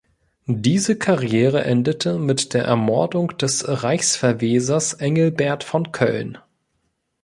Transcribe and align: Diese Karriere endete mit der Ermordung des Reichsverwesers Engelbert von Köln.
Diese 0.47 0.95
Karriere 0.97 1.63
endete 1.63 2.17
mit 2.17 2.55
der 2.55 2.63
Ermordung 2.65 3.37
des 3.37 3.63
Reichsverwesers 3.67 4.93
Engelbert 4.93 5.63
von 5.63 5.91
Köln. 5.91 6.39